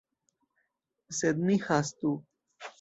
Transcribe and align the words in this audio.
Sed 1.19 1.45
ni 1.45 1.61
hastu. 1.69 2.19